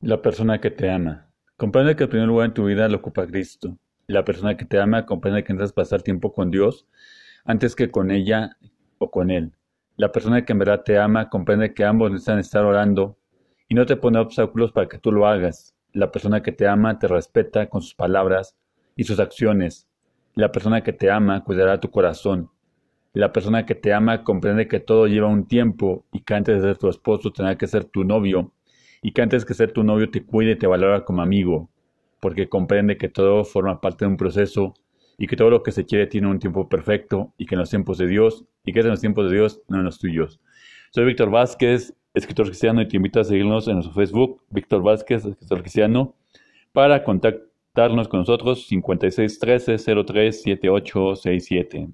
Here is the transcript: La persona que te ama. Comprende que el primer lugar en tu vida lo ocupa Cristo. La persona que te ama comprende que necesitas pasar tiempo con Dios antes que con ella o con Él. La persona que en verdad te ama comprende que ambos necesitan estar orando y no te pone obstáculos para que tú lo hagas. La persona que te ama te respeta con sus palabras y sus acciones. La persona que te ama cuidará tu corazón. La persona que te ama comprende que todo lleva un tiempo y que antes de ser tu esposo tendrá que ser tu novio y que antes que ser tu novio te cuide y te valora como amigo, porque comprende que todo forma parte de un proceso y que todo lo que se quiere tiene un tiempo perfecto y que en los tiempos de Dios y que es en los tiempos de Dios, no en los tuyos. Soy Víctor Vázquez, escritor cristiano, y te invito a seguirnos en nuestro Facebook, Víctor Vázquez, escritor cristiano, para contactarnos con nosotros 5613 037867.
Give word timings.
La 0.00 0.22
persona 0.22 0.60
que 0.60 0.70
te 0.70 0.88
ama. 0.88 1.28
Comprende 1.56 1.96
que 1.96 2.04
el 2.04 2.08
primer 2.08 2.28
lugar 2.28 2.46
en 2.46 2.54
tu 2.54 2.66
vida 2.66 2.88
lo 2.88 2.98
ocupa 2.98 3.26
Cristo. 3.26 3.76
La 4.06 4.24
persona 4.24 4.56
que 4.56 4.64
te 4.64 4.78
ama 4.78 5.04
comprende 5.04 5.42
que 5.42 5.52
necesitas 5.52 5.72
pasar 5.72 6.02
tiempo 6.02 6.32
con 6.32 6.52
Dios 6.52 6.86
antes 7.44 7.74
que 7.74 7.90
con 7.90 8.12
ella 8.12 8.56
o 8.98 9.10
con 9.10 9.32
Él. 9.32 9.50
La 9.96 10.12
persona 10.12 10.44
que 10.44 10.52
en 10.52 10.60
verdad 10.60 10.84
te 10.84 10.98
ama 10.98 11.28
comprende 11.28 11.74
que 11.74 11.84
ambos 11.84 12.12
necesitan 12.12 12.38
estar 12.38 12.64
orando 12.64 13.18
y 13.68 13.74
no 13.74 13.86
te 13.86 13.96
pone 13.96 14.20
obstáculos 14.20 14.70
para 14.70 14.86
que 14.86 14.98
tú 14.98 15.10
lo 15.10 15.26
hagas. 15.26 15.74
La 15.92 16.12
persona 16.12 16.44
que 16.44 16.52
te 16.52 16.68
ama 16.68 17.00
te 17.00 17.08
respeta 17.08 17.68
con 17.68 17.82
sus 17.82 17.96
palabras 17.96 18.56
y 18.94 19.02
sus 19.02 19.18
acciones. 19.18 19.88
La 20.36 20.52
persona 20.52 20.84
que 20.84 20.92
te 20.92 21.10
ama 21.10 21.42
cuidará 21.42 21.80
tu 21.80 21.90
corazón. 21.90 22.50
La 23.14 23.32
persona 23.32 23.66
que 23.66 23.74
te 23.74 23.92
ama 23.92 24.22
comprende 24.22 24.68
que 24.68 24.78
todo 24.78 25.08
lleva 25.08 25.26
un 25.26 25.48
tiempo 25.48 26.04
y 26.12 26.20
que 26.20 26.34
antes 26.34 26.62
de 26.62 26.68
ser 26.68 26.78
tu 26.78 26.88
esposo 26.88 27.32
tendrá 27.32 27.58
que 27.58 27.66
ser 27.66 27.82
tu 27.82 28.04
novio 28.04 28.52
y 29.02 29.12
que 29.12 29.22
antes 29.22 29.44
que 29.44 29.54
ser 29.54 29.72
tu 29.72 29.84
novio 29.84 30.10
te 30.10 30.24
cuide 30.24 30.52
y 30.52 30.56
te 30.56 30.66
valora 30.66 31.04
como 31.04 31.22
amigo, 31.22 31.68
porque 32.20 32.48
comprende 32.48 32.96
que 32.96 33.08
todo 33.08 33.44
forma 33.44 33.80
parte 33.80 34.04
de 34.04 34.10
un 34.10 34.16
proceso 34.16 34.74
y 35.18 35.26
que 35.26 35.36
todo 35.36 35.50
lo 35.50 35.62
que 35.62 35.72
se 35.72 35.84
quiere 35.84 36.06
tiene 36.06 36.28
un 36.28 36.38
tiempo 36.38 36.68
perfecto 36.68 37.32
y 37.38 37.46
que 37.46 37.54
en 37.54 37.60
los 37.60 37.70
tiempos 37.70 37.98
de 37.98 38.06
Dios 38.06 38.44
y 38.64 38.72
que 38.72 38.80
es 38.80 38.84
en 38.84 38.92
los 38.92 39.00
tiempos 39.00 39.30
de 39.30 39.36
Dios, 39.36 39.62
no 39.68 39.78
en 39.78 39.84
los 39.84 39.98
tuyos. 39.98 40.40
Soy 40.90 41.04
Víctor 41.04 41.30
Vázquez, 41.30 41.94
escritor 42.14 42.46
cristiano, 42.46 42.80
y 42.80 42.88
te 42.88 42.96
invito 42.96 43.20
a 43.20 43.24
seguirnos 43.24 43.68
en 43.68 43.74
nuestro 43.74 43.94
Facebook, 43.94 44.42
Víctor 44.50 44.82
Vázquez, 44.82 45.24
escritor 45.24 45.60
cristiano, 45.60 46.14
para 46.72 47.04
contactarnos 47.04 48.08
con 48.08 48.20
nosotros 48.20 48.66
5613 48.66 49.78
037867. 49.78 51.88